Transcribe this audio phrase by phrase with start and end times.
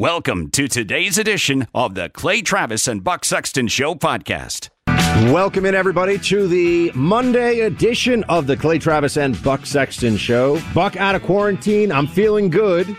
[0.00, 4.68] Welcome to today's edition of the Clay Travis and Buck Sexton Show podcast.
[5.32, 10.62] Welcome in, everybody, to the Monday edition of the Clay Travis and Buck Sexton Show.
[10.72, 11.90] Buck out of quarantine.
[11.90, 12.96] I'm feeling good.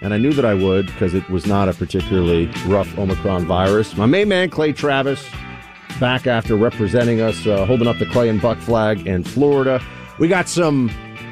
[0.00, 3.96] And I knew that I would because it was not a particularly rough Omicron virus.
[3.96, 5.28] My main man, Clay Travis,
[5.98, 9.84] back after representing us, uh, holding up the Clay and Buck flag in Florida.
[10.20, 10.88] We got some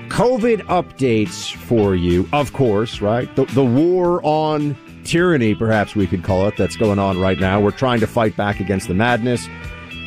[0.09, 3.33] COVID updates for you, of course, right?
[3.37, 7.61] The, the war on tyranny, perhaps we could call it, that's going on right now.
[7.61, 9.49] We're trying to fight back against the madness.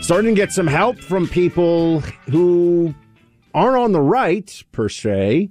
[0.01, 2.93] Starting to get some help from people who
[3.53, 5.49] aren't on the right, per se.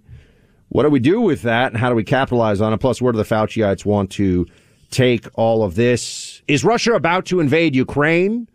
[0.68, 2.78] What do we do with that, and how do we capitalize on it?
[2.78, 4.46] Plus, where do the Fauciites want to
[4.90, 6.42] take all of this?
[6.46, 8.48] Is Russia about to invade Ukraine?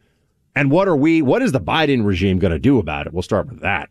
[0.55, 3.13] And what are we, what is the Biden regime going to do about it?
[3.13, 3.89] We'll start with that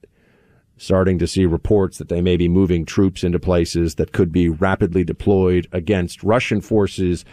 [0.82, 4.48] starting to see reports that they may be moving troops into places that could be
[4.48, 7.24] rapidly deployed against Russian forces.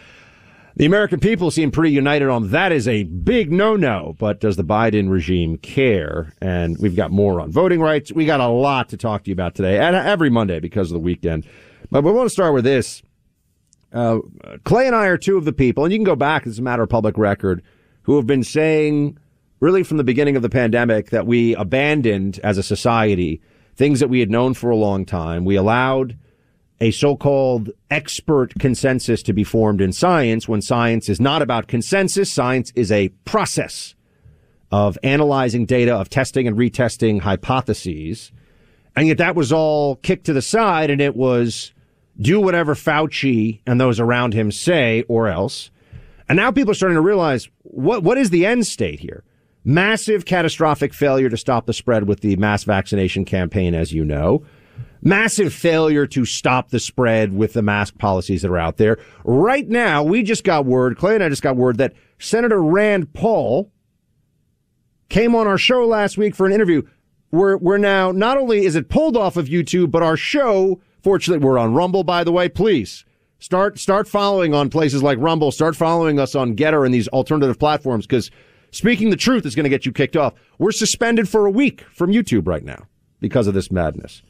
[0.76, 4.64] The American people seem pretty united on that is a big no-no, but does the
[4.64, 6.32] Biden regime care?
[6.40, 8.14] And we've got more on voting rights.
[8.14, 10.94] We got a lot to talk to you about today and every Monday because of
[10.94, 11.46] the weekend.
[11.90, 13.02] But we want to start with this.
[13.92, 14.20] Uh,
[14.64, 16.62] Clay and I are two of the people, and you can go back, it's a
[16.62, 17.64] matter of public record,
[18.04, 19.18] who have been saying
[19.60, 23.42] really from the beginning of the pandemic that we abandoned as a society
[23.76, 25.46] things that we had known for a long time.
[25.46, 26.18] We allowed
[26.82, 32.32] a so-called expert consensus to be formed in science when science is not about consensus.
[32.32, 33.96] Science is a process
[34.70, 38.34] of analyzing data, of testing and retesting hypotheses.
[38.98, 41.72] And yet that was all kicked to the side and it was
[42.20, 45.72] do whatever Fauci and those around him say or else.
[46.28, 49.24] And now people are starting to realize what, what is the end state here?
[49.64, 54.44] Massive catastrophic failure to stop the spread with the mass vaccination campaign, as you know.
[55.02, 58.98] Massive failure to stop the spread with the mask policies that are out there.
[59.24, 63.14] Right now, we just got word, Clay and I just got word that Senator Rand
[63.14, 63.72] Paul
[65.08, 66.84] came on our show last week for an interview.
[67.32, 71.46] We're, we're now, not only is it pulled off of YouTube, but our show, fortunately,
[71.46, 72.50] we're on Rumble, by the way.
[72.50, 73.06] Please
[73.40, 75.52] start, start following on places like Rumble.
[75.52, 78.32] Start following us on Gettr and these alternative platforms because
[78.72, 80.34] Speaking the truth is going to get you kicked off.
[80.58, 82.88] We're suspended for a week from YouTube right now
[83.20, 84.22] because of this madness.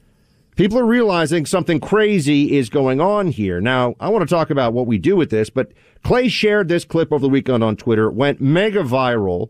[0.56, 3.62] People are realizing something crazy is going on here.
[3.62, 5.72] Now, I want to talk about what we do with this, but
[6.04, 8.08] Clay shared this clip over the weekend on Twitter.
[8.08, 9.50] It went mega viral.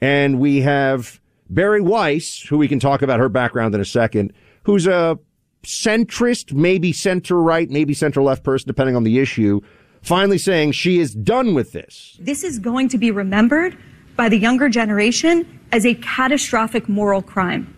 [0.00, 4.32] And we have Bari Weiss, who we can talk about her background in a second,
[4.64, 5.18] who's a
[5.64, 9.60] centrist, maybe center right, maybe center left person, depending on the issue,
[10.02, 12.18] finally saying she is done with this.
[12.20, 13.76] This is going to be remembered
[14.16, 17.72] by the younger generation as a catastrophic moral crime.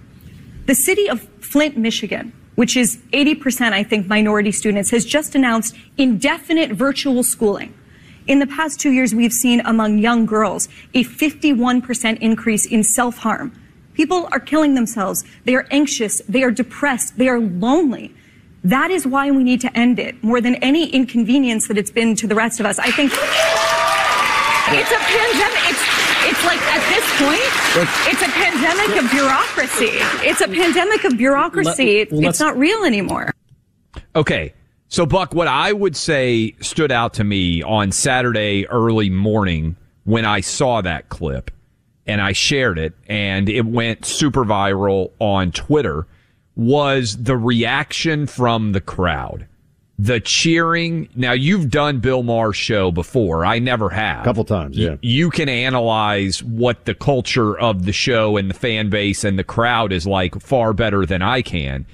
[0.66, 5.74] The city of Flint, Michigan, which is 80%, I think, minority students, has just announced
[5.96, 7.74] indefinite virtual schooling.
[8.26, 13.18] In the past two years, we've seen among young girls a 51% increase in self
[13.18, 13.52] harm.
[13.94, 15.24] People are killing themselves.
[15.44, 16.20] They are anxious.
[16.28, 17.16] They are depressed.
[17.16, 18.14] They are lonely.
[18.62, 22.14] That is why we need to end it more than any inconvenience that it's been
[22.16, 22.78] to the rest of us.
[22.78, 25.70] I think it's a pandemic.
[25.70, 25.97] It's
[26.38, 27.50] it's like at this point,
[28.06, 29.98] it's a pandemic of bureaucracy.
[30.26, 31.98] It's a pandemic of bureaucracy.
[31.98, 33.32] Let, well, it's not real anymore.
[34.14, 34.54] Okay.
[34.88, 40.24] So, Buck, what I would say stood out to me on Saturday early morning when
[40.24, 41.50] I saw that clip
[42.06, 46.06] and I shared it and it went super viral on Twitter
[46.54, 49.46] was the reaction from the crowd.
[50.00, 51.08] The cheering.
[51.16, 53.44] Now, you've done Bill Maher's show before.
[53.44, 54.20] I never have.
[54.20, 54.90] A couple times, yeah.
[54.90, 59.36] Y- you can analyze what the culture of the show and the fan base and
[59.38, 61.84] the crowd is like far better than I can.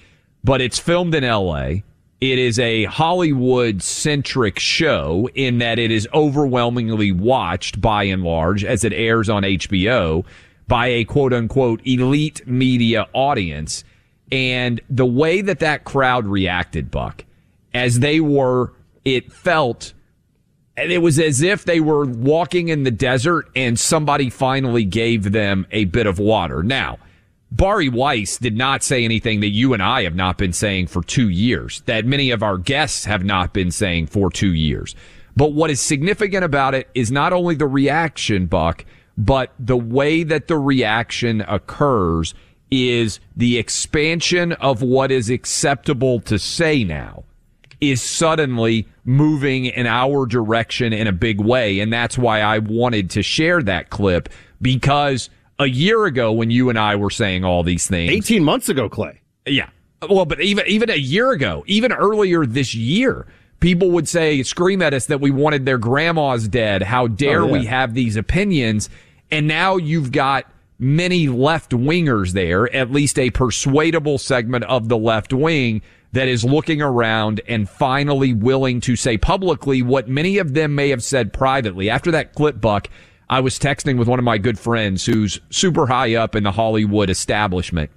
[0.42, 1.76] But it's filmed in LA.
[2.20, 8.64] It is a Hollywood centric show in that it is overwhelmingly watched by and large
[8.64, 10.24] as it airs on HBO
[10.68, 13.82] by a quote unquote elite media audience.
[14.30, 17.24] And the way that that crowd reacted, Buck,
[17.74, 18.72] as they were,
[19.04, 19.92] it felt,
[20.76, 25.32] and it was as if they were walking in the desert and somebody finally gave
[25.32, 26.62] them a bit of water.
[26.62, 26.98] Now,
[27.50, 31.02] Bari Weiss did not say anything that you and I have not been saying for
[31.02, 34.94] two years, that many of our guests have not been saying for two years.
[35.36, 38.84] But what is significant about it is not only the reaction, Buck,
[39.16, 42.34] but the way that the reaction occurs
[42.70, 47.24] is the expansion of what is acceptable to say now
[47.80, 51.80] is suddenly moving in our direction in a big way.
[51.80, 54.28] And that's why I wanted to share that clip
[54.62, 58.10] because a year ago when you and I were saying all these things.
[58.12, 59.20] 18 months ago, Clay.
[59.46, 59.68] Yeah.
[60.08, 63.26] Well, but even, even a year ago, even earlier this year,
[63.60, 66.82] people would say, scream at us that we wanted their grandmas dead.
[66.82, 67.52] How dare Oh, yeah.
[67.52, 68.90] we have these opinions?
[69.30, 70.46] And now you've got
[70.78, 75.80] many left wingers there, at least a persuadable segment of the left wing
[76.14, 80.88] that is looking around and finally willing to say publicly what many of them may
[80.90, 81.90] have said privately.
[81.90, 82.88] After that clip, Buck,
[83.28, 86.52] I was texting with one of my good friends who's super high up in the
[86.52, 87.90] Hollywood establishment.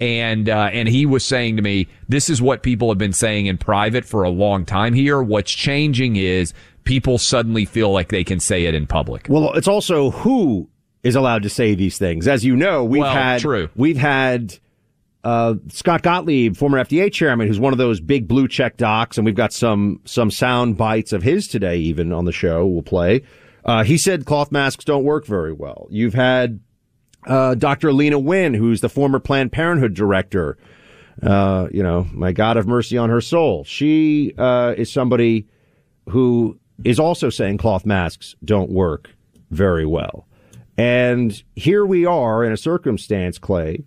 [0.00, 3.46] And, uh, and he was saying to me, this is what people have been saying
[3.46, 5.20] in private for a long time here.
[5.22, 6.54] What's changing is
[6.84, 9.26] people suddenly feel like they can say it in public.
[9.28, 10.68] Well, it's also who
[11.02, 12.26] is allowed to say these things.
[12.26, 13.68] As you know, we've Well, had true.
[13.76, 14.58] we've had
[15.28, 19.26] uh, Scott Gottlieb, former FDA chairman, who's one of those big blue check docs, and
[19.26, 22.66] we've got some some sound bites of his today, even on the show.
[22.66, 23.22] We'll play.
[23.62, 25.86] Uh, he said cloth masks don't work very well.
[25.90, 26.60] You've had
[27.26, 27.90] uh, Dr.
[27.90, 30.56] Leana Wen, who's the former Planned Parenthood director.
[31.22, 33.64] Uh, you know, my God have mercy on her soul.
[33.64, 35.46] She uh, is somebody
[36.08, 39.10] who is also saying cloth masks don't work
[39.50, 40.26] very well.
[40.78, 43.84] And here we are in a circumstance, Clay,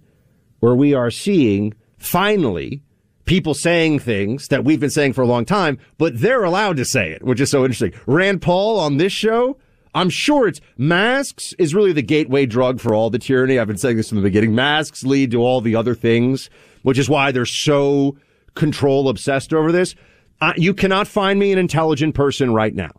[0.62, 2.82] where we are seeing finally
[3.26, 6.86] people saying things that we've been saying for a long time, but they're allowed to
[6.86, 7.94] say it, which is so interesting.
[8.06, 9.58] Rand Paul on this show,
[9.94, 13.60] I'm sure it's masks is really the gateway drug for all the tyranny.
[13.60, 14.56] I've been saying this from the beginning.
[14.56, 16.50] Masks lead to all the other things,
[16.84, 18.18] which is why they're so
[18.56, 19.96] control obsessed over this.
[20.40, 22.92] Uh, you cannot find me an intelligent person right now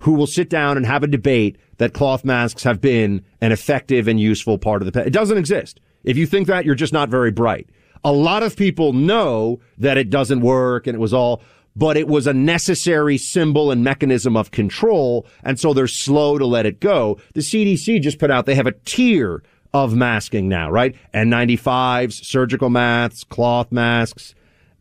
[0.00, 4.08] who will sit down and have a debate that cloth masks have been an effective
[4.08, 5.06] and useful part of the.
[5.06, 5.80] It doesn't exist.
[6.06, 7.68] If you think that, you're just not very bright.
[8.04, 11.42] A lot of people know that it doesn't work and it was all,
[11.74, 15.26] but it was a necessary symbol and mechanism of control.
[15.42, 17.18] And so they're slow to let it go.
[17.34, 19.42] The CDC just put out, they have a tier
[19.74, 20.94] of masking now, right?
[21.12, 24.34] N95s, surgical masks, cloth masks.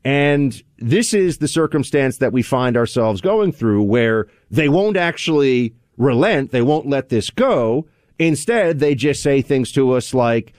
[0.06, 5.74] And this is the circumstance that we find ourselves going through where they won't actually
[5.98, 6.51] relent.
[6.51, 7.88] They won't let this go.
[8.20, 10.53] Instead, they just say things to us like,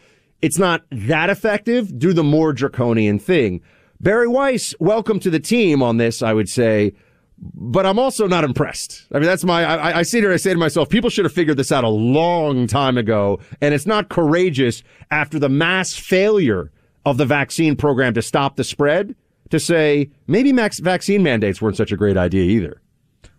[0.46, 1.98] it's not that effective.
[1.98, 3.62] Do the more draconian thing.
[4.00, 6.92] Bari Weiss, welcome to the team on this, I would say.
[7.36, 9.06] But I'm also not impressed.
[9.10, 11.34] I mean, that's my, I, I sit here, I say to myself, people should have
[11.34, 13.40] figured this out a long time ago.
[13.60, 16.70] And it's not courageous after the mass failure
[17.04, 19.16] of the vaccine program to stop the spread
[19.50, 22.80] to say maybe max vaccine mandates weren't such a great idea either.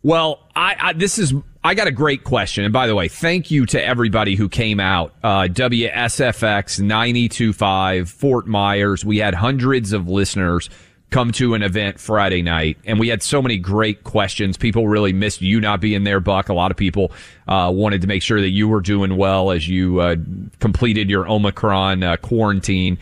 [0.04, 1.34] Well, I, I this is
[1.68, 4.80] I got a great question, and by the way, thank you to everybody who came
[4.80, 5.14] out.
[5.22, 9.04] Uh, WFSX 92.5 Fort Myers.
[9.04, 10.70] We had hundreds of listeners
[11.10, 14.56] come to an event Friday night, and we had so many great questions.
[14.56, 16.48] People really missed you not being there, Buck.
[16.48, 17.12] A lot of people
[17.50, 20.16] uh, wanted to make sure that you were doing well as you uh,
[20.62, 22.98] completed your Omicron uh, quarantine.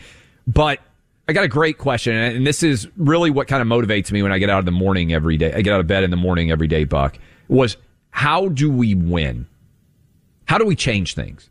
[0.48, 0.80] But
[1.28, 4.32] I got a great question, and this is really what kind of motivates me when
[4.32, 5.52] I get out of the morning every day.
[5.52, 7.16] I get out of bed in the morning every day, Buck.
[7.46, 7.76] Was
[8.16, 9.46] how do we win?
[10.46, 11.50] How do we change things?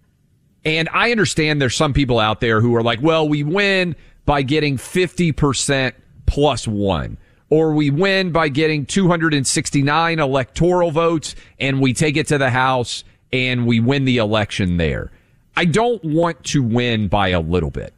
[0.65, 3.95] And I understand there's some people out there who are like, well, we win
[4.25, 5.93] by getting 50%
[6.25, 7.19] plus one,
[7.51, 13.03] or we win by getting 269 electoral votes and we take it to the House
[13.31, 15.11] and we win the election there.
[15.55, 17.93] I don't want to win by a little bit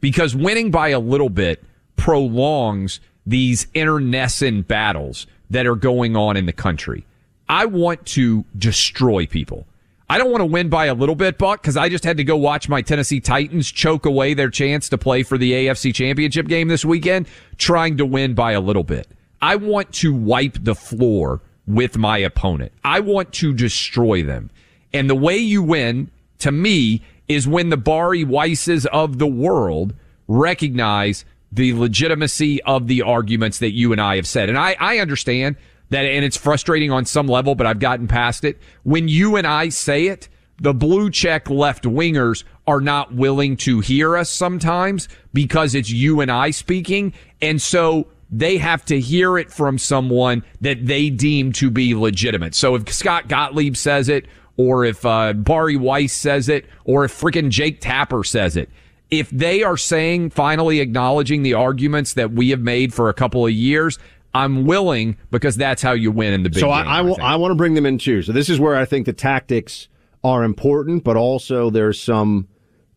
[0.00, 1.62] because winning by a little bit
[1.94, 7.06] prolongs these internecine battles that are going on in the country.
[7.48, 9.66] I want to destroy people.
[10.08, 12.24] I don't want to win by a little bit, Buck, because I just had to
[12.24, 16.46] go watch my Tennessee Titans choke away their chance to play for the AFC championship
[16.46, 19.08] game this weekend, trying to win by a little bit.
[19.40, 22.72] I want to wipe the floor with my opponent.
[22.84, 24.50] I want to destroy them.
[24.92, 26.10] And the way you win,
[26.40, 29.94] to me, is when the Bari Weisses of the world
[30.28, 34.48] recognize the legitimacy of the arguments that you and I have said.
[34.48, 35.56] And I, I understand
[35.90, 38.58] that, and it's frustrating on some level, but I've gotten past it.
[38.82, 43.80] When you and I say it, the blue check left wingers are not willing to
[43.80, 47.12] hear us sometimes because it's you and I speaking.
[47.42, 52.54] And so they have to hear it from someone that they deem to be legitimate.
[52.54, 54.26] So if Scott Gottlieb says it,
[54.56, 58.70] or if uh, Bari Weiss says it, or if freaking Jake Tapper says it,
[59.10, 63.44] if they are saying, finally acknowledging the arguments that we have made for a couple
[63.44, 63.98] of years,
[64.34, 66.88] I'm willing because that's how you win in the big so game.
[66.88, 68.22] I, I, want to bring them in too.
[68.22, 69.88] So this is where I think the tactics
[70.24, 72.48] are important, but also there's some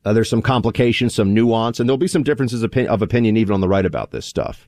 [0.03, 3.53] uh, there's some complications, some nuance, and there'll be some differences of, of opinion even
[3.53, 4.67] on the right about this stuff.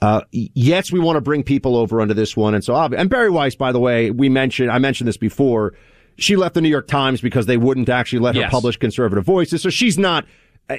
[0.00, 3.28] Uh, yes, we want to bring people over under this one, and so and Bari
[3.28, 5.74] Weiss, by the way, we mentioned I mentioned this before.
[6.16, 8.50] She left the New York Times because they wouldn't actually let her Yes.
[8.50, 9.62] publish conservative voices.
[9.62, 10.26] So she's not,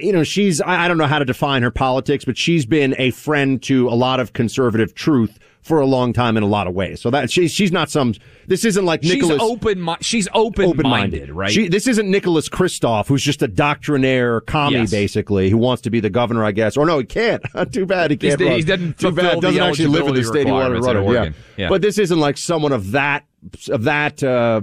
[0.01, 3.11] you know, she's I don't know how to define her politics, but she's been a
[3.11, 6.73] friend to a lot of conservative truth for a long time in a lot of
[6.73, 6.99] ways.
[7.01, 8.15] So that she's she's not some.
[8.47, 9.39] This isn't like Nicholas.
[9.39, 9.95] she's open.
[10.01, 11.51] She's open-minded, right?
[11.51, 14.91] she, this isn't Nicholas Kristof, who's just a doctrinaire commie, Yes.
[14.91, 16.77] basically, who wants to be the governor, I guess.
[16.77, 17.43] Or no, he can't.
[17.71, 18.41] Too bad he can't.
[18.41, 18.51] run.
[18.53, 19.39] he doesn't Too bad.
[19.41, 21.13] Doesn't actually live in the state he wanted to run.
[21.13, 21.29] Yeah.
[21.57, 21.69] Yeah.
[21.69, 23.25] But this isn't like someone of that
[23.69, 24.61] of that uh,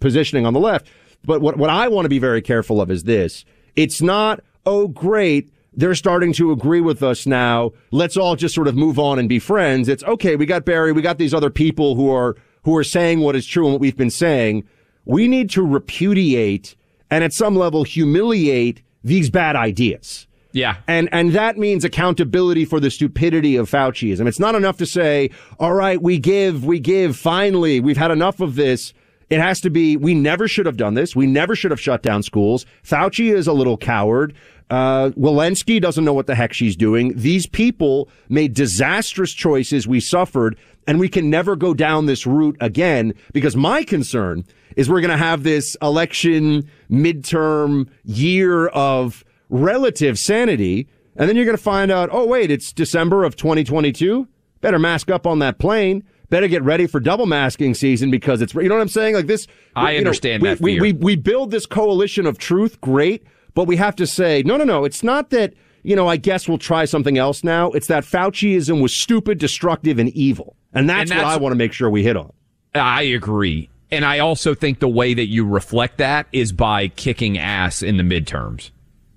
[0.00, 0.86] positioning on the left.
[1.24, 3.44] But what what I want to be very careful of is this:
[3.76, 5.50] it's not oh great.
[5.76, 7.72] They're starting to agree with us now.
[7.90, 9.88] Let's all just sort of move on and be friends.
[9.88, 10.36] It's okay.
[10.36, 10.92] We got Bari.
[10.92, 13.80] We got these other people who are who are saying what is true and what
[13.80, 14.64] we've been saying.
[15.04, 16.76] We need to repudiate
[17.10, 20.26] and at some level humiliate these bad ideas.
[20.52, 20.76] Yeah.
[20.86, 24.26] And and that means accountability for the stupidity of Fauciism.
[24.28, 28.40] It's not enough to say, "All right, we give, we give, finally, we've had enough
[28.40, 28.94] of this."
[29.30, 31.16] It has to be, we never should have done this.
[31.16, 32.66] We never should have shut down schools.
[32.84, 34.34] Fauci is a little coward.
[34.70, 37.12] Uh, Walensky doesn't know what the heck she's doing.
[37.16, 39.86] These people made disastrous choices.
[39.86, 40.56] We suffered
[40.86, 44.44] and we can never go down this route again because my concern
[44.76, 50.88] is we're going to have this election midterm year of relative sanity.
[51.16, 54.26] And then you're going to find out, oh, wait, it's December of 2022.
[54.60, 56.02] Better mask up on that plane.
[56.30, 59.14] Better get ready for double masking season because it's, you know what I'm saying?
[59.14, 59.46] Like this.
[59.76, 62.80] I you know, understand we, that we, we, we build this coalition of truth.
[62.80, 63.24] Great.
[63.54, 64.84] But we have to say, no, no, no.
[64.84, 67.70] It's not that, you know, I guess we'll try something else now.
[67.70, 70.56] It's that Fauciism was stupid, destructive, and evil.
[70.72, 72.32] And that's, And what I want to make sure we hit on.
[72.74, 73.70] I agree.
[73.90, 77.96] And I also think the way that you reflect that is by kicking ass in
[77.96, 78.70] the midterms.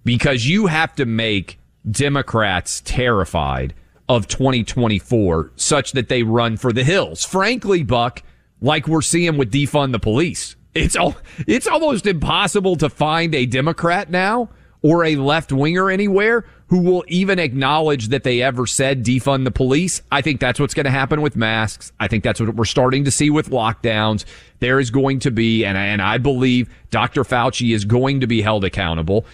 [0.03, 1.57] Because you have to make
[1.89, 3.73] Democrats terrified
[4.07, 7.25] of 2024 such that they run for the hills.
[7.25, 8.21] Frankly, Buck,
[8.61, 10.55] like we're seeing with defund the police.
[10.77, 11.15] It's all,
[11.47, 14.49] it's almost impossible to find a Democrat now
[14.81, 19.51] or a left winger anywhere who will even acknowledge that they ever said defund the
[19.51, 20.01] police.
[20.11, 21.91] I think that's what's going to happen with masks.
[21.99, 24.25] I think that's what we're starting to see with lockdowns.
[24.59, 27.23] There is going to be, and, and I believe Dr.
[27.23, 29.25] Fauci is going to be held accountable.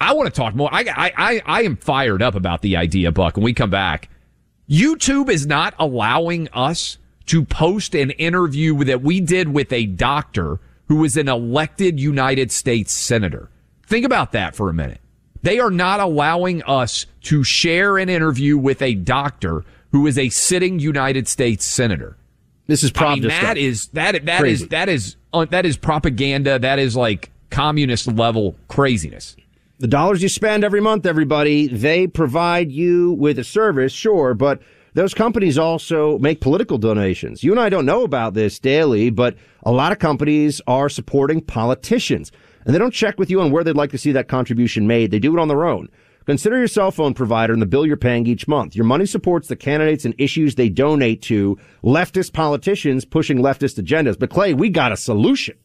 [0.00, 0.68] I want to talk more.
[0.72, 3.36] I, I, I, I am fired up about the idea, Buck.
[3.36, 4.10] When we come back,
[4.68, 10.60] YouTube is not allowing us to post an interview that we did with a doctor
[10.88, 13.50] who is an elected United States senator.
[13.86, 15.00] Think about that for a minute.
[15.42, 20.28] They are not allowing us to share an interview with a doctor who is a
[20.28, 22.16] sitting United States senator.
[22.66, 26.58] This is I mean, that is that that is that is uh, that is propaganda.
[26.58, 29.36] That is like communist level craziness.
[29.78, 34.60] The dollars you spend every month, everybody, they provide you with a service, sure, but
[34.96, 37.44] those companies also make political donations.
[37.44, 41.42] You and I don't know about this daily, but a lot of companies are supporting
[41.42, 42.32] politicians.
[42.64, 45.10] And they don't check with you on where they'd like to see that contribution made.
[45.10, 45.90] They do it on their own.
[46.24, 48.74] Consider your cell phone provider and the bill you're paying each month.
[48.74, 54.18] Your money supports the candidates and issues they donate to leftist politicians pushing leftist agendas.
[54.18, 55.58] But Clay, we got a solution.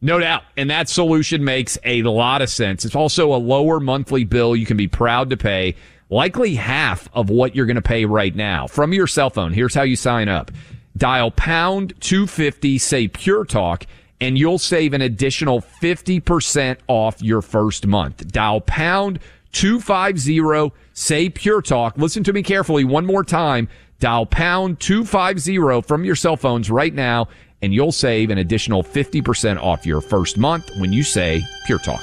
[0.00, 0.42] No doubt.
[0.58, 2.84] And that solution makes a lot of sense.
[2.84, 5.74] It's also a lower monthly bill you can be proud to pay,
[6.10, 9.52] likely half of what you're going to pay right now from your cell phone.
[9.52, 10.50] Here's how you sign up.
[10.96, 13.86] Dial pound 250, say Pure Talk,
[14.20, 18.26] and you'll save an additional 50% off your first month.
[18.32, 19.20] Dial pound
[19.52, 21.96] 250 say Pure Talk.
[21.96, 23.68] Listen to me carefully one more time.
[24.00, 27.28] Dial pound 250 from your cell phones right now,
[27.62, 32.02] and you'll save an additional 50% off your first month when you say Pure Talk.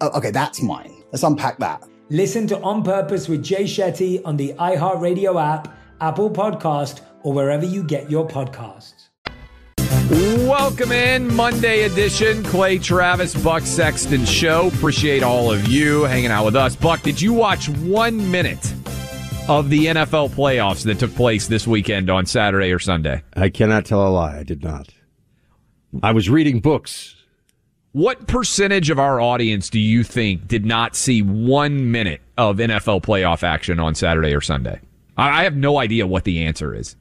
[0.00, 0.92] Oh, okay, that's mine.
[1.12, 1.82] Let's unpack that.
[2.10, 7.64] Listen to On Purpose with Jay Shetty on the iHeartRadio app, Apple Podcast, or wherever
[7.64, 9.08] you get your podcasts.
[10.46, 14.68] Welcome in, Monday edition, Clay Travis, Buck Sexton Show.
[14.68, 16.76] Appreciate all of you hanging out with us.
[16.76, 18.72] Buck, did you watch one minute
[19.48, 23.22] of the NFL playoffs that took place this weekend on Saturday or Sunday?
[23.34, 24.38] I cannot tell a lie.
[24.38, 24.90] I did not.
[26.02, 27.15] I was reading books.
[27.96, 33.00] What percentage of our audience do you think did not see one minute of NFL
[33.00, 34.82] playoff action on Saturday or Sunday?
[35.16, 36.94] I have no idea what the answer is.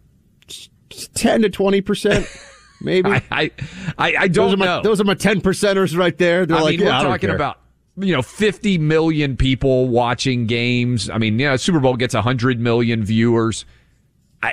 [1.15, 2.47] 10 to 20%,
[2.81, 3.10] maybe.
[3.12, 3.51] I, I,
[3.97, 4.81] I, don't those are my, know.
[4.84, 6.45] Those are my 10 percenters right there.
[6.45, 7.60] They're I like, mean, yeah, we're talking about
[7.97, 11.10] you know 50 million people watching games.
[11.10, 13.65] I mean, you know, Super Bowl gets 100 million viewers.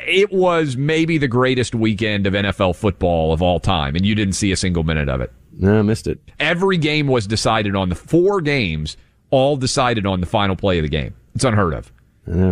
[0.08, 4.34] It was maybe the greatest weekend of NFL football of all time, and you didn't
[4.34, 5.32] see a single minute of it.
[5.58, 6.18] No, I missed it.
[6.40, 8.96] Every game was decided on the four games,
[9.30, 11.14] all decided on the final play of the game.
[11.34, 11.92] It's unheard of.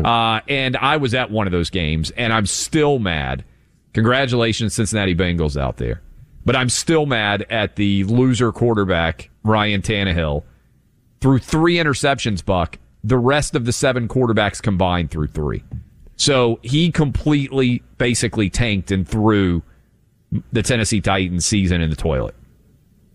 [0.04, 3.44] Uh, and I was at one of those games, and I'm still mad.
[3.94, 6.00] Congratulations, Cincinnati Bengals out there.
[6.44, 10.42] But I'm still mad at the loser quarterback, Ryan Tannehill.
[11.20, 15.62] Threw three interceptions, Buck, the rest of the seven quarterbacks combined threw three.
[16.16, 19.62] So he completely, basically tanked and threw
[20.52, 22.34] the Tennessee Titans season in the toilet.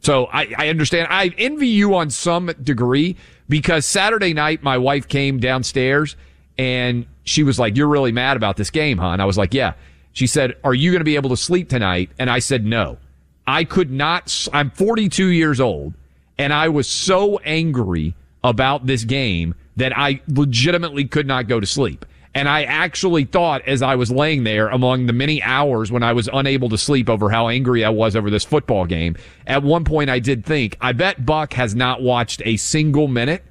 [0.06, 1.08] So I, I understand.
[1.10, 3.16] I envy you on some degree
[3.50, 6.16] because Saturday night my wife came downstairs
[6.60, 9.56] and she was like, "You're really mad about this game, huh?" And I was like,
[9.56, 9.74] "Yeah."
[10.14, 13.00] She said, "Are you going to be able to sleep tonight?" And I said, "No."
[13.48, 14.48] I could not.
[14.54, 15.96] I'm 42 years old,
[16.38, 18.14] and I was so angry
[18.44, 22.06] about this game that I legitimately could not go to sleep.
[22.36, 26.12] And I actually thought as I was laying there among the many hours when I
[26.12, 29.16] was unable to sleep over how angry I was over this football game,
[29.48, 33.42] at one point I did think, I bet Buck has not watched a single minute.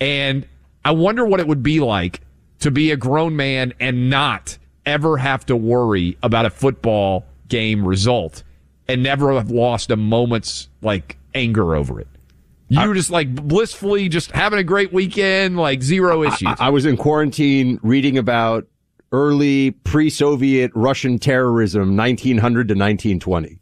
[0.00, 0.46] And
[0.84, 2.20] I wonder what it would be like
[2.58, 7.86] to be a grown man and not ever have to worry about a football game
[7.86, 8.42] result
[8.88, 12.08] and never have lost a moment's like anger over it.
[12.68, 16.48] You were just like blissfully just having a great weekend, like zero issues.
[16.58, 18.66] I, I was in quarantine reading about
[19.12, 23.60] early pre-Soviet Russian terrorism, 1900 to 1920.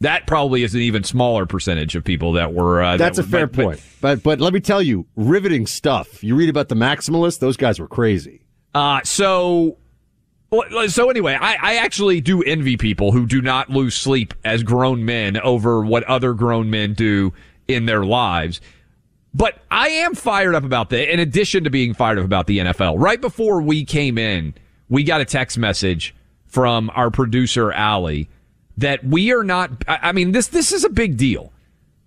[0.00, 2.82] That probably is an even smaller percentage of people that were.
[2.82, 3.80] Uh, That's that a fair but- but- point.
[4.00, 6.22] But, but let me tell you, riveting stuff.
[6.24, 8.42] You read about the Maximalists; those guys were crazy.
[8.74, 9.78] Uh, so,
[10.88, 15.04] so anyway, I, I actually do envy people who do not lose sleep as grown
[15.04, 17.32] men over what other grown men do
[17.74, 18.60] in their lives.
[19.34, 21.12] But I am fired up about that.
[21.12, 24.54] In addition to being fired up about the NFL, right before we came in,
[24.88, 26.14] we got a text message
[26.46, 28.28] from our producer Allie
[28.76, 29.70] that we are not.
[29.88, 31.52] I mean this this is a big deal.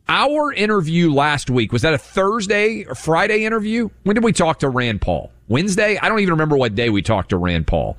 [0.07, 3.89] Our interview last week was that a Thursday or Friday interview?
[4.03, 5.31] When did we talk to Rand Paul?
[5.47, 5.97] Wednesday?
[5.97, 7.97] I don't even remember what day we talked to Rand Paul.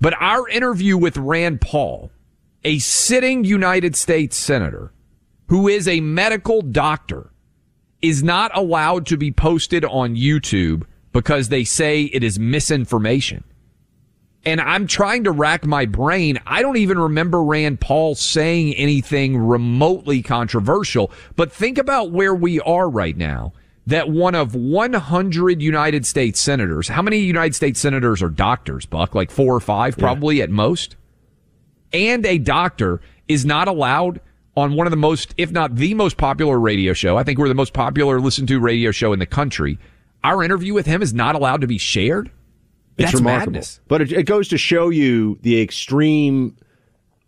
[0.00, 2.10] But our interview with Rand Paul,
[2.64, 4.92] a sitting United States senator
[5.50, 7.32] who is a medical doctor,
[8.00, 13.42] is not allowed to be posted on YouTube because they say it is misinformation.
[14.44, 16.38] And I'm trying to rack my brain.
[16.46, 21.10] I don't even remember Rand Paul saying anything remotely controversial.
[21.34, 23.52] But think about where we are right now.
[23.88, 29.16] That one of 100 United States senators, how many United States senators are doctors, Buck?
[29.16, 30.94] Like four or five, probably at most?
[31.92, 34.20] And a doctor is not allowed
[34.56, 37.16] on one of the most, if not the most popular radio show.
[37.16, 39.78] I think we're the most popular listened to radio show in the country.
[40.24, 42.30] Our interview with him is not allowed to be shared.
[42.98, 43.52] It's That's remarkable.
[43.52, 43.80] madness.
[43.88, 46.56] But it, it goes to show you the extreme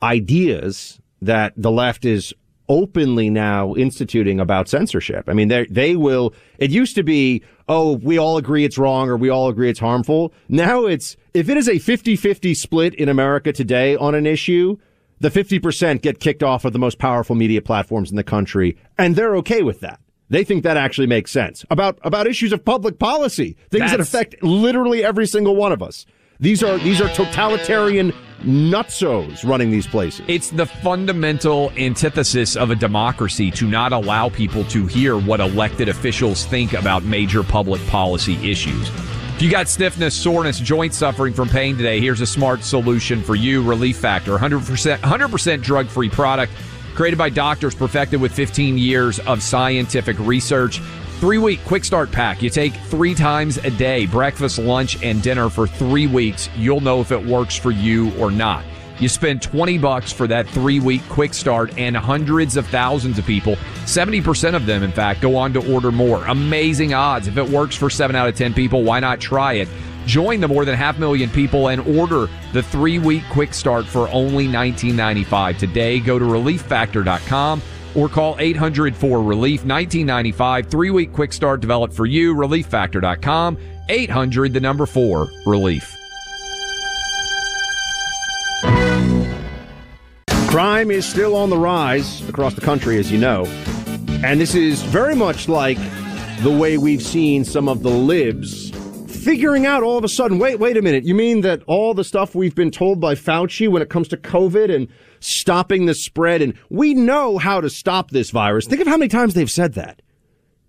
[0.03, 2.35] ideas that the left is
[2.69, 5.29] openly now instituting about censorship.
[5.29, 6.35] I mean, they they will.
[6.59, 9.81] It used to be, oh, we all agree it's wrong or we all agree it's
[9.81, 10.33] harmful.
[10.49, 14.77] Now it's if it is a 50-50 split in America today on an issue,
[15.23, 19.15] the 50% get kicked off of the most powerful media platforms in the country, and
[19.15, 20.01] they're okay with that.
[20.29, 24.43] They think that actually makes sense about about issues of public policy, things that affect
[24.43, 26.07] literally every single one of us.
[26.41, 30.25] These are these are totalitarian nutsos running these places.
[30.27, 35.89] It's the fundamental antithesis of a democracy to not allow people to hear what elected
[35.89, 38.91] officials think about major public policy issues.
[39.35, 43.35] If you got stiffness, soreness, joint suffering from pain today, here's a smart solution for
[43.35, 44.37] you Relief Factor.
[44.37, 46.53] 100%, 100% drug free product
[46.95, 50.81] created by doctors perfected with 15 years of scientific research.
[51.19, 52.43] Three week quick start pack.
[52.43, 56.49] You take three times a day, breakfast, lunch, and dinner for three weeks.
[56.57, 58.65] You'll know if it works for you or not.
[59.03, 63.27] You spend 20 bucks for that three week quick start, and hundreds of thousands of
[63.27, 66.25] people, 70% of them, in fact, go on to order more.
[66.27, 67.27] Amazing odds.
[67.27, 69.67] If it works for seven out of 10 people, why not try it?
[70.07, 74.09] Join the more than half million people and order the three week quick start for
[74.11, 75.59] only $19.95.
[75.59, 77.61] Today, go to relieffactor.com
[77.97, 84.55] or call 800 for relief 1995 three week quick start developed for you relieffactor.com 800
[84.55, 85.95] the number 4 relief
[90.53, 93.47] Crime is still on the rise across the country, as you know.
[94.23, 95.79] And this is very much like
[96.43, 98.71] the way we've seen some of the libs
[99.25, 101.07] figuring out all of a sudden wait, wait a minute.
[101.07, 104.19] You mean that all the stuff we've been told by Fauci when it comes to
[104.19, 104.89] COVID and
[105.21, 108.67] stopping the spread, and we know how to stop this virus?
[108.67, 110.03] Think of how many times they've said that.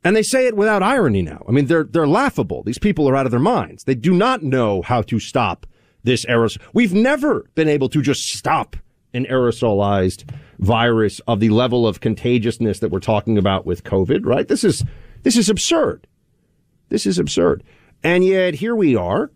[0.01, 1.43] And they say it without irony now.
[1.45, 2.63] I mean, they're, they're laughable.
[2.63, 3.83] These people are out of their minds.
[3.83, 5.67] They do not know how to stop
[6.05, 6.61] this aerosol.
[6.73, 8.77] We've never been able to just stop
[9.13, 14.47] an aerosolized virus of the level of contagiousness that we're talking about with COVID, right?
[14.47, 14.83] This is,
[15.23, 16.07] this is absurd.
[16.89, 17.63] This is absurd.
[18.03, 19.31] And yet here we are.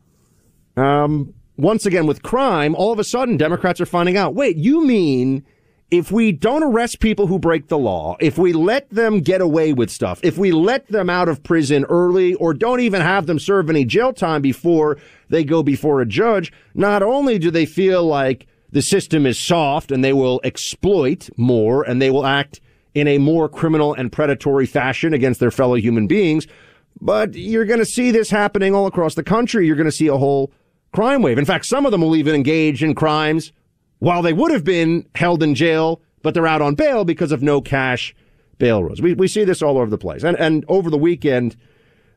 [0.76, 4.86] Um, once again with crime, all of a sudden Democrats are finding out, wait, you
[4.86, 5.44] mean
[5.90, 9.72] if we don't arrest people who break the law, if we let them get away
[9.72, 13.40] with stuff, if we let them out of prison early or don't even have them
[13.40, 14.98] serve any jail time before
[15.30, 19.92] they go before a judge, not only do they feel like the system is soft
[19.92, 22.62] and they will exploit more and they will act
[22.94, 26.46] in a more criminal and predatory fashion against their fellow human beings,
[27.02, 29.66] but you're going to see this happening all across the country.
[29.66, 30.52] You're going to see a whole
[30.92, 31.40] crime wave.
[31.40, 33.52] In fact, some of them will even engage in crimes
[33.98, 37.42] while they would have been held in jail, but they're out on bail because of
[37.42, 38.14] no cash
[38.60, 39.02] bail rules.
[39.02, 40.24] We, we see this all over the place.
[40.24, 41.56] And, and over the weekend,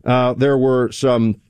[0.05, 1.41] uh, there were some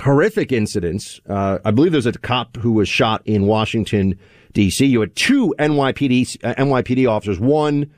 [0.00, 1.20] horrific incidents.
[1.28, 4.18] Uh, I believe there's a cop who was shot in Washington,
[4.52, 4.86] D.C.
[4.86, 7.90] You had two NYPD, uh, NYPD officers, one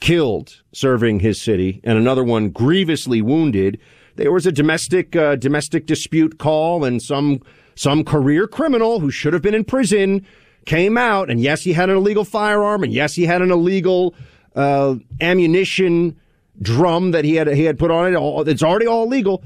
[0.00, 3.80] killed serving his city and another one grievously wounded.
[4.16, 7.40] There was a domestic, uh, domestic dispute call and some,
[7.74, 10.26] some career criminal who should have been in prison
[10.66, 14.14] came out and yes, he had an illegal firearm and yes, he had an illegal,
[14.54, 16.16] uh, ammunition
[16.60, 18.48] drum that he had, he had put on it.
[18.48, 19.42] It's already all legal.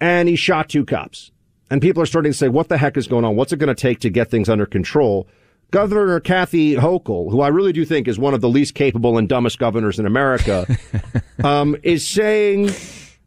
[0.00, 1.30] And he shot two cops.
[1.70, 3.34] and people are starting to say, what the heck is going on?
[3.34, 5.26] What's it going to take to get things under control?
[5.70, 9.28] Governor Kathy Hochul, who I really do think is one of the least capable and
[9.28, 10.66] dumbest governors in America,
[11.44, 12.70] um, is saying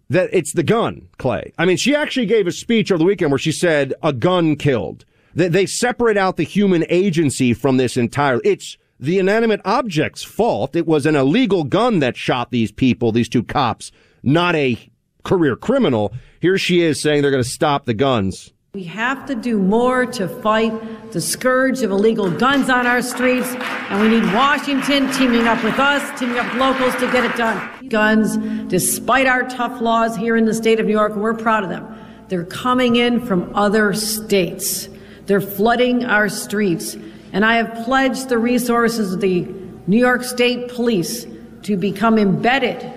[0.10, 1.54] that it's the gun, Clay.
[1.58, 4.56] I mean, she actually gave a speech over the weekend where she said a gun
[4.56, 5.06] killed.
[5.36, 8.40] They, they separate out the human agency from this entire.
[8.44, 10.76] It's the inanimate object's fault.
[10.76, 13.92] It was an illegal gun that shot these people, these two cops,
[14.24, 14.78] not a
[15.24, 16.14] career criminal.
[16.42, 18.54] Here she is saying they're going to stop the guns.
[18.76, 23.48] We have to do more to fight the scourge of illegal guns on our streets,
[23.48, 27.36] and we need Washington teaming up with us, teaming up with locals to get it
[27.36, 27.90] done.
[27.90, 28.38] Guns,
[28.70, 31.84] despite our tough laws here in the state of New York, we're proud of them,
[32.28, 34.88] they're coming in from other states.
[35.26, 36.96] They're flooding our streets.
[37.34, 39.48] And I have pledged the resources of the
[39.88, 41.26] New York State Police
[41.64, 42.88] to become embedded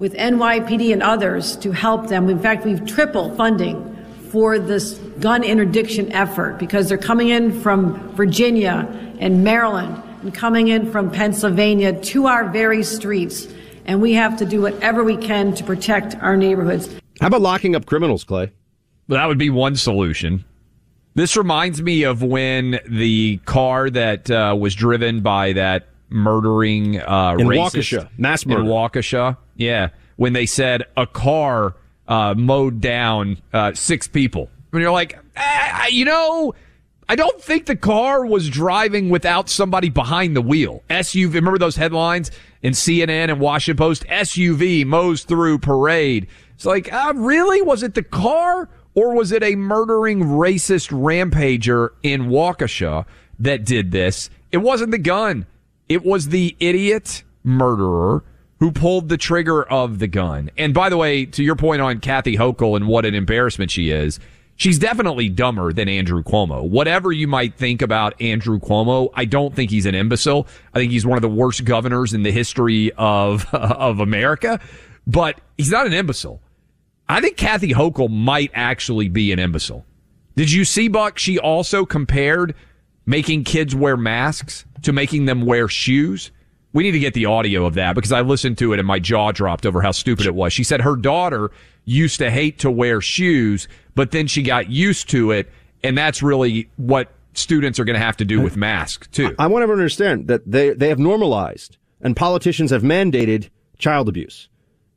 [0.00, 2.28] with NYPD and others to help them.
[2.28, 3.93] In fact, we've tripled funding
[4.34, 8.88] for this gun interdiction effort because they're coming in from Virginia
[9.20, 13.46] and Maryland and coming in from Pennsylvania to our very streets.
[13.84, 16.88] And we have to do whatever we can to protect our neighborhoods.
[17.20, 18.50] How about locking up criminals, Clay?
[19.06, 20.44] That would be one solution.
[21.14, 27.36] This reminds me of when the car that uh, was driven by that murdering uh,
[27.38, 27.58] In racist
[28.00, 28.62] Waukesha, mass murder.
[28.62, 29.36] in Waukesha.
[29.54, 31.76] Yeah, when they said a car
[32.08, 36.54] uh, mowed down uh, six people, And you're like, "Ah, you know,
[37.08, 40.82] I don't think the car was driving without somebody behind the wheel.
[40.88, 41.34] SUV.
[41.34, 42.30] Remember those headlines
[42.62, 44.06] in CNN and Washington Post?
[44.06, 46.26] SUV mows through parade.
[46.54, 47.60] It's like, uh, really?
[47.60, 48.68] Was it the car?
[48.94, 53.04] Or was it a murdering racist rampager in Waukesha
[53.40, 54.30] that did this?
[54.52, 55.46] It wasn't the gun.
[55.88, 58.22] It was the idiot murderer
[58.64, 60.50] who pulled the trigger of the gun.
[60.56, 63.90] And by the way, to your point on Kathy Hochul and what an embarrassment she
[63.90, 64.18] is,
[64.56, 66.66] she's definitely dumber than Andrew Cuomo.
[66.66, 70.46] Whatever you might think about Andrew Cuomo, I don't think he's an imbecile.
[70.72, 74.58] I think he's one of the worst governors in the history of of America,
[75.06, 76.40] but he's not an imbecile.
[77.06, 79.84] I think Kathy Hochul might actually be an imbecile.
[80.36, 81.18] Did you see, Buck?
[81.18, 82.54] She also compared
[83.04, 86.30] making kids wear masks to making them wear shoes.
[86.74, 88.98] We need to get the audio of that because I listened to it and my
[88.98, 90.52] jaw dropped over how stupid it was.
[90.52, 91.50] She said her daughter
[91.84, 95.50] used to hate to wear shoes, but then she got used to it.
[95.82, 99.34] And that's really what students are going to have to do with masks too.
[99.38, 104.08] I want everyone to understand that they, they have normalized and politicians have mandated child
[104.08, 104.48] abuse.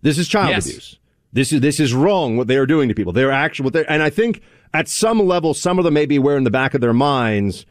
[0.01, 0.65] This is child Yes.
[0.65, 0.99] abuse.
[1.33, 3.13] This is this is wrong what they are doing to people.
[3.13, 4.41] They're actually and I think
[4.73, 7.65] at some level some of them may be aware in the back of their minds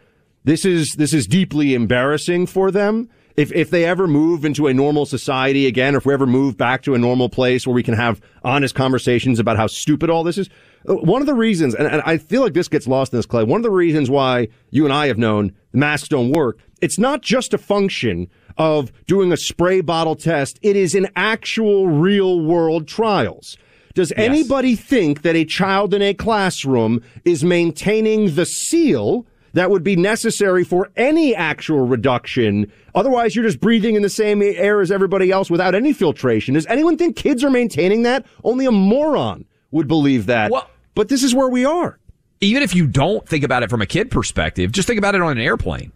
[0.45, 3.09] this is this is deeply embarrassing for them.
[3.37, 6.57] If if they ever move into a normal society again, or if we ever move
[6.57, 10.25] back to a normal place where we can have honest conversations about how stupid all
[10.25, 10.49] this is,
[10.88, 13.27] uh, one of the reasons, and, and I feel like this gets lost in this,
[13.27, 13.44] Clay.
[13.44, 16.59] One of the reasons why you and I have known masks don't work.
[16.81, 20.59] It's not just a function of doing a spray bottle test.
[20.62, 23.59] It is in actual real world trials.
[23.94, 29.83] Does anybody think that a child in a classroom is maintaining the seal that would
[29.83, 32.71] be necessary for any actual reduction?
[32.95, 36.55] Otherwise, you're just breathing in the same air as everybody else without any filtration.
[36.55, 38.27] Does anyone think kids are maintaining that?
[38.45, 40.51] Only a moron would believe that.
[40.95, 41.99] but this is where we are.
[42.41, 45.23] Even if you don't think about it from a kid perspective, just think about it
[45.23, 45.93] on an airplane.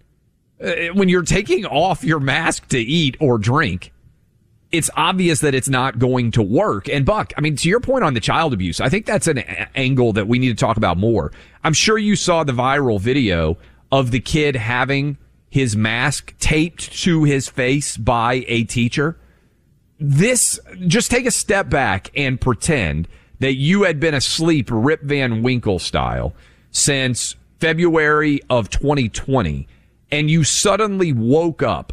[0.62, 3.92] Uh, when you're taking off your mask to eat or drink,
[4.72, 6.88] it's obvious that it's not going to work.
[6.88, 9.38] And Buck, I mean, to your point on the child abuse, I think that's an
[9.38, 11.32] a- angle that we need to talk about more.
[11.64, 13.58] I'm sure you saw the viral video
[13.90, 15.18] of the kid having
[15.50, 19.18] his mask taped to his face by a teacher.
[19.98, 23.08] This, just take a step back and pretend
[23.40, 26.34] that you had been asleep Rip Van Winkle style
[26.70, 29.66] since February of 2020
[30.12, 31.92] and you suddenly woke up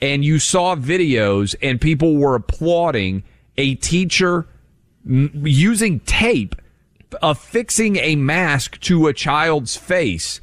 [0.00, 3.22] and you saw videos and people were applauding
[3.56, 4.46] a teacher
[5.06, 6.56] using tape
[7.22, 10.40] affixing a mask to a child's face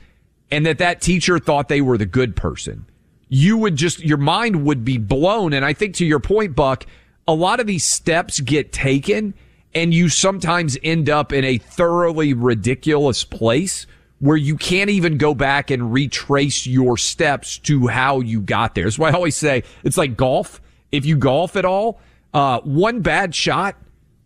[0.49, 2.85] and that that teacher thought they were the good person.
[3.27, 5.53] You would just your mind would be blown.
[5.53, 6.85] And i think to your point buck
[7.27, 9.33] a lot of these steps get taken
[9.73, 13.87] and you sometimes end up in a thoroughly ridiculous place
[14.21, 18.85] where you can't even go back and retrace your steps to how you got there.
[18.85, 20.61] That's why I always say it's like golf.
[20.91, 21.99] If you golf at all,
[22.33, 23.75] uh, one bad shot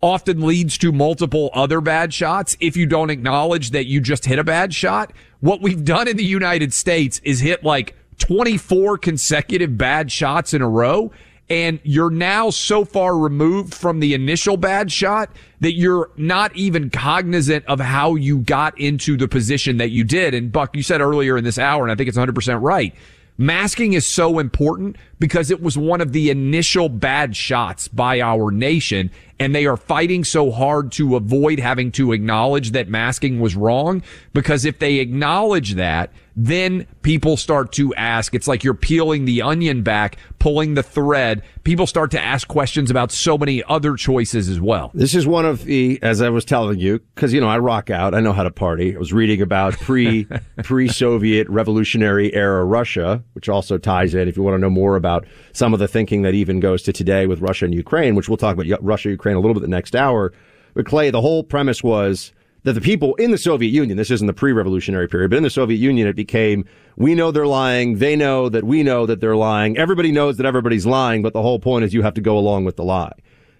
[0.02, 4.38] often leads to multiple other bad shots if you don't acknowledge that you just hit
[4.38, 5.12] a bad shot.
[5.40, 10.60] What we've done in the United States is hit like 24 consecutive bad shots in
[10.60, 11.10] a row.
[11.48, 15.30] And you're now so far removed from the initial bad shot
[15.60, 20.34] that you're not even cognizant of how you got into the position that you did.
[20.34, 22.92] And Buck, you said earlier in this hour, and I think it's 100% right.
[23.38, 28.50] Masking is so important because it was one of the initial bad shots by our
[28.50, 33.54] nation and they are fighting so hard to avoid having to acknowledge that masking was
[33.54, 38.34] wrong because if they acknowledge that, then people start to ask.
[38.34, 41.42] It's like you're peeling the onion back, pulling the thread.
[41.64, 44.90] People start to ask questions about so many other choices as well.
[44.92, 47.88] This is one of the, as I was telling you, because you know I rock
[47.88, 48.14] out.
[48.14, 48.94] I know how to party.
[48.94, 50.26] I was reading about pre
[50.62, 54.28] pre Soviet Revolutionary era Russia, which also ties in.
[54.28, 56.92] If you want to know more about some of the thinking that even goes to
[56.92, 59.68] today with Russia and Ukraine, which we'll talk about Russia Ukraine a little bit the
[59.68, 60.32] next hour.
[60.74, 62.32] But Clay, the whole premise was
[62.64, 65.50] that the people in the Soviet Union, this isn't the pre-revolutionary period, but in the
[65.50, 66.64] Soviet Union, it became,
[66.96, 67.98] we know they're lying.
[67.98, 69.78] They know that we know that they're lying.
[69.78, 72.64] Everybody knows that everybody's lying, but the whole point is you have to go along
[72.64, 73.12] with the lie.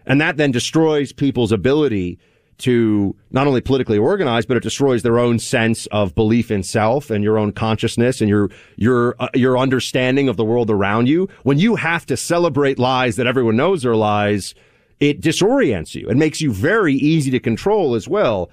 [0.06, 2.18] And that then destroys people's ability
[2.58, 7.10] to not only politically organize, but it destroys their own sense of belief in self
[7.10, 11.28] and your own consciousness and your your uh, your understanding of the world around you.
[11.42, 14.54] When you have to celebrate lies that everyone knows are lies,
[15.00, 18.50] it disorients you and makes you very easy to control as well.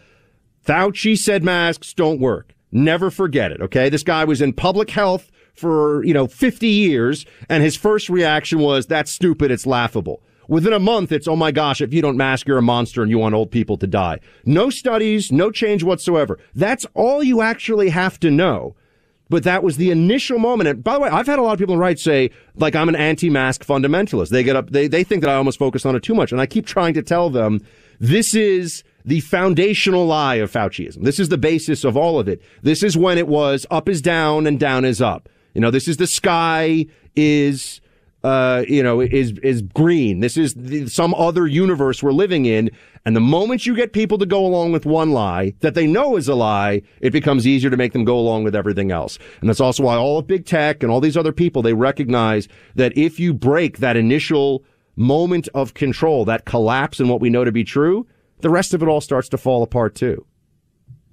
[0.66, 2.54] Fauci said masks don't work.
[2.72, 3.62] Never forget it.
[3.62, 3.90] Okay.
[3.90, 8.60] This guy was in public health for, you know, 50 years and his first reaction
[8.60, 9.52] was, that's stupid.
[9.52, 10.22] It's laughable.
[10.48, 13.10] Within a month, it's, oh my gosh, if you don't mask, you're a monster and
[13.10, 14.20] you want old people to die.
[14.46, 16.38] No studies, no change whatsoever.
[16.54, 18.76] That's all you actually have to know.
[19.34, 20.67] But that was the initial moment.
[20.69, 22.76] And by the way, I've had a lot of people on the right say, like,
[22.76, 24.30] I'm an anti-mask fundamentalist.
[24.30, 26.32] They get up, they, they think that I almost focus on it too much.
[26.32, 27.65] And I keep trying to tell them,
[28.00, 31.02] this is the foundational lie of Fauciism.
[31.04, 32.43] This is the basis of all of it.
[32.62, 35.28] This is when it was up is down and down is up.
[35.56, 37.82] You know, this is the sky is,
[38.24, 40.22] uh, you know, is, is green.
[40.22, 42.72] This is the, some other universe we're living in.
[43.06, 46.16] And the moment you get people to go along with one lie that they know
[46.16, 49.20] is a lie, it becomes easier to make them go along with everything else.
[49.42, 52.48] And that's also why all of big tech and all these other people, they recognize
[52.76, 54.64] that if you break that initial
[54.96, 58.08] moment of control, that collapse in what we know to be true,
[58.40, 60.26] the rest of it all starts to fall apart too.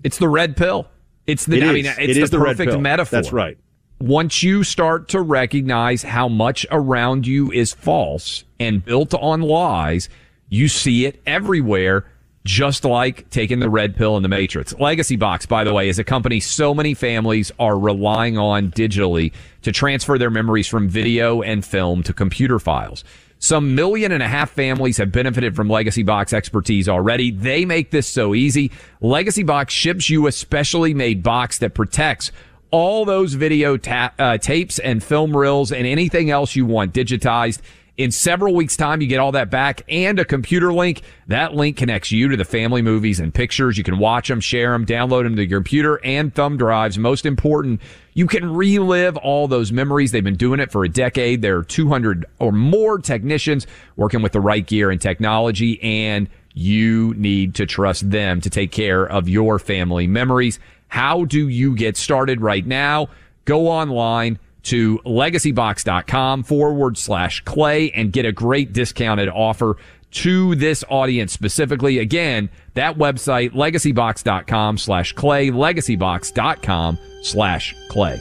[0.05, 0.87] It's the red pill.
[1.27, 1.73] It's the, it I is.
[1.73, 3.16] mean, it's it the is the perfect metaphor.
[3.16, 3.59] That's right.
[4.00, 10.08] Once you start to recognize how much around you is false and built on lies,
[10.48, 12.06] you see it everywhere
[12.42, 14.72] just like taking the red pill in the matrix.
[14.78, 19.34] Legacy Box, by the way, is a company so many families are relying on digitally
[19.60, 23.04] to transfer their memories from video and film to computer files.
[23.38, 27.30] Some million and a half families have benefited from Legacy Box expertise already.
[27.30, 28.70] They make this so easy.
[29.02, 32.32] Legacy Box ships you a specially made box that protects
[32.70, 37.61] all those video ta- uh, tapes and film reels and anything else you want digitized.
[37.96, 41.02] In several weeks' time, you get all that back and a computer link.
[41.26, 43.76] That link connects you to the family movies and pictures.
[43.76, 46.96] You can watch them, share them, download them to your computer and thumb drives.
[46.96, 47.83] Most important,
[48.14, 50.12] you can relive all those memories.
[50.12, 51.42] They've been doing it for a decade.
[51.42, 57.12] There are 200 or more technicians working with the right gear and technology, and you
[57.18, 60.59] need to trust them to take care of your family memories.
[60.90, 63.09] How do you get started right now?
[63.46, 69.76] Go online to legacybox.com forward slash clay and get a great discounted offer
[70.11, 71.98] to this audience specifically.
[71.98, 78.20] Again, that website, legacybox.com slash clay, legacybox.com slash clay.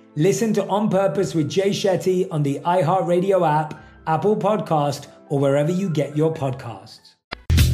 [0.17, 5.71] Listen to On Purpose with Jay Shetty on the iHeartRadio app, Apple Podcast, or wherever
[5.71, 7.13] you get your podcasts.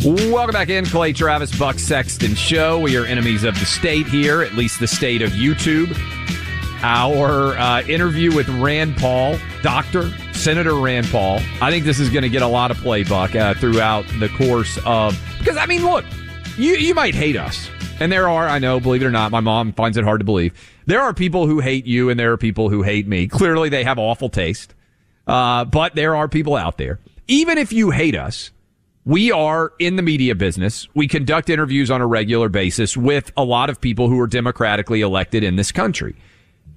[0.05, 2.77] Welcome back in, Clay Travis, Buck Sexton Show.
[2.77, 5.97] We are enemies of the state here, at least the state of YouTube.
[6.83, 11.39] Our uh, interview with Rand Paul, Doctor Senator Rand Paul.
[11.59, 14.29] I think this is going to get a lot of play, Buck, uh, throughout the
[14.29, 15.19] course of.
[15.39, 16.05] Because I mean, look,
[16.55, 17.67] you you might hate us,
[17.99, 20.25] and there are, I know, believe it or not, my mom finds it hard to
[20.25, 20.53] believe.
[20.85, 23.27] There are people who hate you, and there are people who hate me.
[23.27, 24.73] Clearly, they have awful taste,
[25.25, 26.99] uh, but there are people out there.
[27.27, 28.51] Even if you hate us
[29.07, 30.85] we are in the media business.
[30.93, 34.99] We conduct interviews on a regular basis with a lot of people who are democratically
[34.99, 36.17] elected in this country.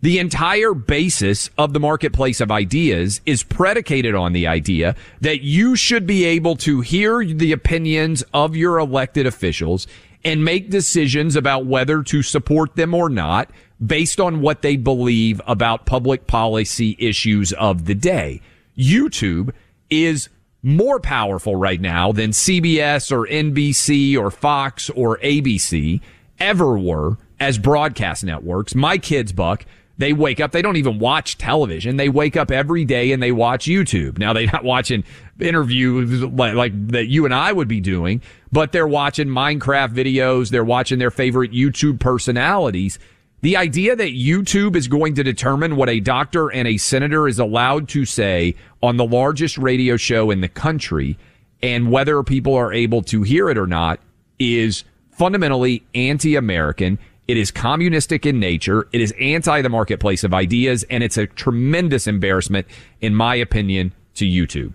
[0.02, 5.74] The entire basis of the marketplace of ideas is predicated on the idea that you
[5.74, 9.88] should be able to hear the opinions of your elected officials
[10.24, 13.50] and make decisions about whether to support them or not
[13.84, 18.40] based on what they believe about public policy issues of the day.
[18.76, 19.52] YouTube
[19.88, 20.28] is
[20.62, 26.00] more powerful right now than CBS or NBC or Fox or ABC
[26.38, 28.74] ever were as broadcast networks.
[28.74, 29.64] My kids, Buck,
[29.96, 31.96] they wake up, they don't even watch television.
[31.96, 34.18] They wake up every day and they watch YouTube.
[34.18, 35.04] Now they're not watching
[35.38, 38.22] interviews like, like that you and I would be doing,
[38.53, 40.51] but they're watching Minecraft videos.
[40.51, 42.98] They're watching their favorite YouTube personalities.
[43.42, 47.38] The idea that YouTube is going to determine what a doctor and a senator is
[47.38, 51.16] allowed to say on the largest radio show in the country
[51.62, 54.01] and whether people are able to hear it or not
[54.38, 56.98] is fundamentally anti-American.
[57.28, 58.88] It is communistic in nature.
[58.92, 60.82] It is anti the marketplace of ideas.
[60.90, 62.66] And it's a tremendous embarrassment,
[63.01, 64.74] in my opinion, to YouTube.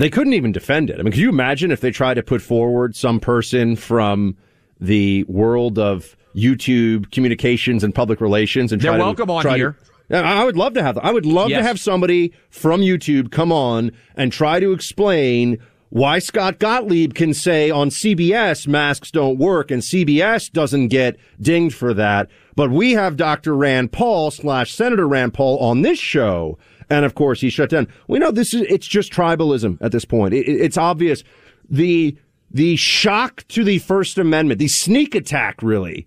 [0.00, 0.98] They couldn't even defend it.
[0.98, 4.34] I mean, could you imagine if they tried to put forward some person from
[4.80, 9.76] the world of YouTube communications and public relations and they're try welcome to, on here.
[10.10, 10.96] To, I would love to have.
[10.96, 11.58] I would love Yes.
[11.58, 15.58] to have somebody from YouTube come on and try to explain
[15.90, 21.76] why Scott Gottlieb can say on CBS masks don't work and CBS doesn't get dinged
[21.76, 22.30] for that,
[22.60, 23.56] but we have Dr.
[23.56, 26.58] Rand Paul slash Senator Rand Paul on this show,
[26.90, 27.88] and of course he's shut down.
[28.06, 30.34] We know this is it's just tribalism at this point.
[30.34, 31.24] It, it- it's obvious
[31.70, 32.16] the
[32.50, 36.06] the shock to the First Amendment, the sneak attack, really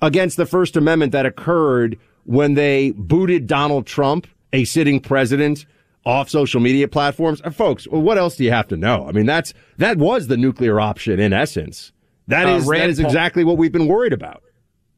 [0.00, 5.66] against the First Amendment that occurred when they booted Donald Trump, a sitting president,
[6.06, 7.42] off social media platforms.
[7.44, 9.06] Uh, folks, what else do you have to know?
[9.06, 11.92] I mean, that's that was the nuclear option in essence.
[12.28, 14.42] That Uh, is Rand is Paul- exactly what we've been worried about.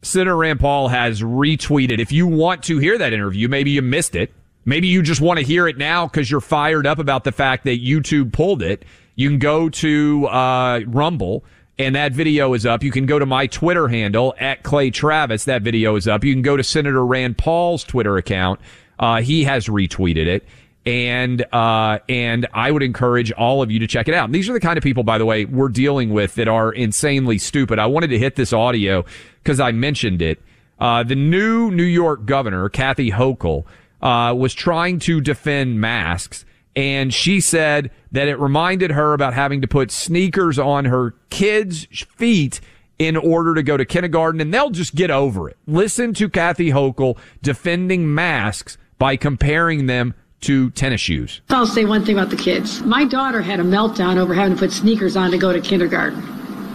[0.02, 2.00] Senator Rand Paul has retweeted.
[2.00, 4.32] If you want to hear that interview, maybe you missed it.
[4.64, 7.64] Maybe you just want to hear it now because you're fired up about the fact
[7.64, 8.84] that YouTube pulled it.
[9.14, 11.44] You can go to uh, Rumble
[11.78, 12.82] and that video is up.
[12.82, 15.44] You can go to my Twitter handle at Clay Travis.
[15.44, 16.24] That video is up.
[16.24, 18.60] You can go to Senator Rand Paul's Twitter account.
[18.98, 20.44] Uh, he has retweeted it.
[20.84, 24.24] And, uh, and I would encourage all of you to check it out.
[24.24, 26.72] And these are the kind of people, by the way, we're dealing with that are
[26.72, 27.78] insanely stupid.
[27.78, 29.04] I wanted to hit this audio
[29.42, 30.40] because I mentioned it.
[30.78, 33.64] Uh, the new New York governor, Kathy Hochul,
[34.00, 39.60] uh, was trying to defend masks and she said that it reminded her about having
[39.60, 41.86] to put sneakers on her kids'
[42.16, 42.60] feet
[42.98, 45.56] in order to go to kindergarten, and they'll just get over it.
[45.66, 51.40] Listen to Kathy Hochul defending masks by comparing them to tennis shoes.
[51.50, 52.80] I'll say one thing about the kids.
[52.82, 56.22] My daughter had a meltdown over having to put sneakers on to go to kindergarten.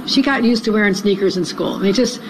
[0.08, 1.74] She got used to wearing sneakers in school.
[1.74, 2.22] I mean, just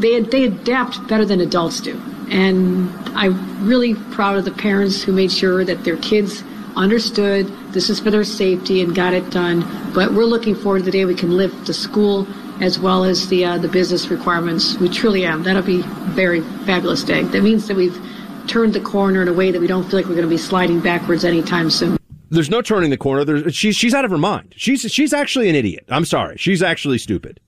[0.00, 2.00] they they adapt better than adults do.
[2.30, 6.42] And I'm really proud of the parents who made sure that their kids
[6.76, 9.60] understood this is for their safety and got it done.
[9.94, 12.26] But we're looking forward to the day we can lift the school
[12.60, 14.78] as well as the uh, the business requirements.
[14.78, 15.42] We truly am.
[15.42, 15.82] That'll be
[16.14, 17.22] very fabulous day.
[17.22, 17.98] That means that we've
[18.46, 20.38] turned the corner in a way that we don't feel like we're going to be
[20.38, 21.96] sliding backwards anytime soon.
[22.30, 23.24] There's no turning the corner.
[23.24, 24.54] There's, she's she's out of her mind.
[24.56, 25.84] She's she's actually an idiot.
[25.88, 26.36] I'm sorry.
[26.36, 27.40] She's actually stupid.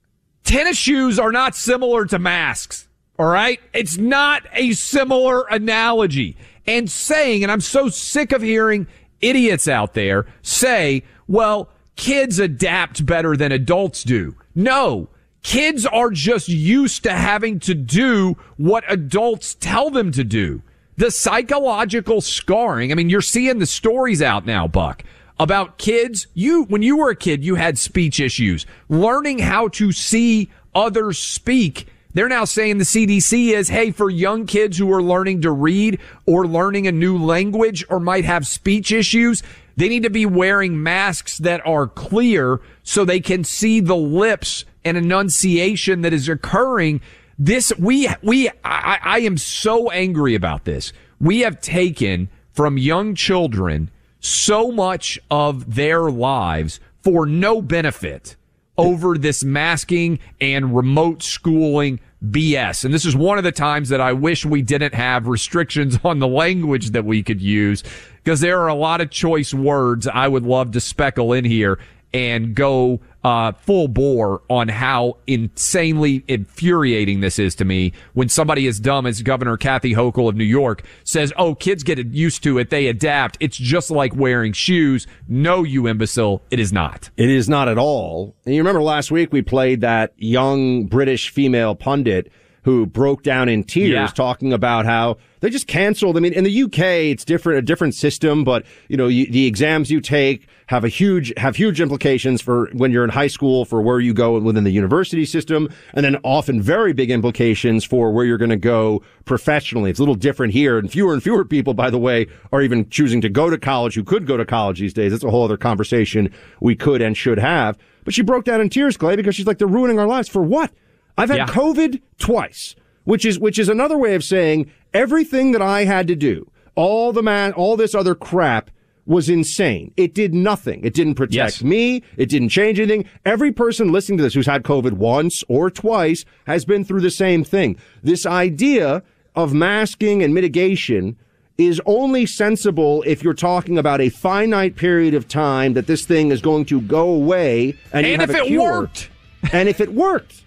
[0.44, 2.88] Tennis shoes are not similar to masks.
[3.18, 3.60] All right?
[3.72, 6.36] It's not a similar analogy.
[6.66, 8.86] And saying, and I'm so sick of hearing
[9.20, 14.36] idiots out there say, well, kids adapt better than adults do.
[14.54, 15.08] No.
[15.42, 20.62] Kids are just used to having to do what adults tell them to do.
[20.96, 22.92] The psychological scarring.
[22.92, 25.02] I mean, you're seeing the stories out now, Buck,
[25.42, 26.28] about kids.
[26.34, 28.64] You, when you were a kid, you had speech issues.
[28.88, 31.88] Learning how to see others speak.
[32.14, 35.98] They're now saying the CDC is, hey, for young kids who are learning to read
[36.26, 39.42] or learning a new language or might have speech issues,
[39.76, 44.64] they need to be wearing masks that are clear so they can see the lips
[44.84, 47.00] and enunciation that is occurring.
[47.36, 50.92] This, we, we, I, I am so angry about this.
[51.20, 53.90] We have taken from young children
[54.22, 58.36] so much of their lives for no benefit
[58.78, 62.84] over this masking and remote schooling BS.
[62.84, 66.20] And this is one of the times that I wish we didn't have restrictions on
[66.20, 67.82] the language that we could use
[68.22, 71.78] because there are a lot of choice words I would love to speckle in here
[72.14, 78.66] and go uh, full bore on how insanely infuriating this is to me when somebody
[78.66, 82.58] as dumb as Governor Kathy Hochul of New York says, "Oh, kids get used to
[82.58, 83.36] it; they adapt.
[83.40, 87.10] It's just like wearing shoes." No, you imbecile, it is not.
[87.16, 88.34] It is not at all.
[88.44, 92.30] And you remember last week we played that young British female pundit
[92.64, 94.06] who broke down in tears Yeah.
[94.06, 96.16] talking about how they just canceled.
[96.16, 96.78] I mean, in the UK,
[97.10, 100.88] it's different, a different system, but you know, you, the exams you take have a
[100.88, 104.62] huge, have huge implications for when you're in high school for where you go within
[104.62, 105.68] the university system.
[105.94, 109.90] And then often very big implications for where you're going to go professionally.
[109.90, 112.88] It's a little different here and fewer and fewer people, by the way, are even
[112.90, 115.10] choosing to go to college who could go to college these days.
[115.10, 117.76] That's a whole other conversation we could and should have.
[118.04, 120.42] But she broke down in tears, Clay, because she's like, they're ruining our lives for
[120.42, 120.72] what?
[121.18, 121.46] I've had Yeah.
[121.46, 126.14] COVID twice, which is which is another way of saying everything that I had to
[126.16, 128.70] do, all the man, all this other crap
[129.04, 129.92] was insane.
[129.96, 130.80] It did nothing.
[130.84, 131.62] It didn't protect Yes.
[131.64, 132.02] me.
[132.16, 133.04] It didn't change anything.
[133.26, 137.10] Every person listening to this who's had COVID once or twice has been through the
[137.10, 137.76] same thing.
[138.04, 139.02] This idea
[139.34, 141.16] of masking and mitigation
[141.58, 146.30] is only sensible if you're talking about a finite period of time that this thing
[146.30, 149.10] is going to go away and, And if it worked.
[149.52, 150.42] and if it worked.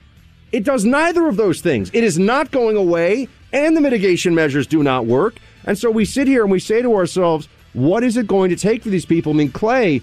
[0.55, 1.91] It does neither of those things.
[1.91, 5.35] It is not going away, and the mitigation measures do not work.
[5.65, 8.55] And so we sit here and we say to ourselves, what is it going to
[8.55, 9.33] take for these people?
[9.33, 10.01] I mean, Clay,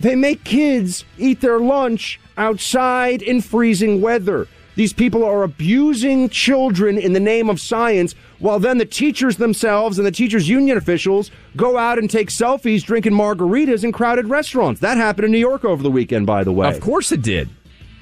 [0.00, 4.48] they make kids eat their lunch outside in freezing weather.
[4.76, 9.98] These people are abusing children in the name of science, while then the teachers themselves
[9.98, 14.80] and the teachers' union officials go out and take selfies drinking margaritas in crowded restaurants.
[14.80, 16.74] That happened in New York over the weekend, by the way.
[16.74, 17.50] Of course it did.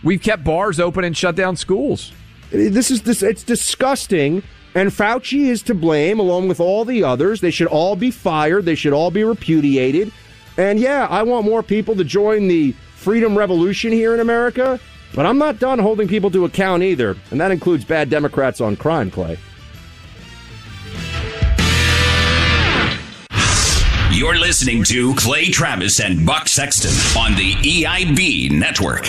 [0.02, 2.12] We've kept bars open and shut down schools.
[2.50, 3.22] This is this.
[3.22, 4.42] It's disgusting.
[4.74, 7.40] And Fauci is to blame, along with all the others.
[7.40, 8.64] They should all be fired.
[8.64, 10.12] They should all be repudiated.
[10.56, 14.78] And yeah, I want more people to join the freedom revolution here in America.
[15.14, 17.16] But I'm not done holding people to account either.
[17.32, 19.38] And that includes bad Democrats on crime, Clay.
[24.12, 26.90] You're listening to Clay Travis and Buck Sexton
[27.20, 29.08] on the EIB network.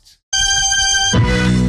[1.11, 1.60] Thank you.